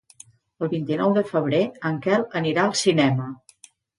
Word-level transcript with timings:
El 0.65 0.69
vint-i-nou 0.71 1.11
de 1.17 1.23
febrer 1.33 1.59
en 1.91 2.01
Quel 2.07 2.25
anirà 2.41 2.65
al 2.69 2.75
cinema. 2.83 3.31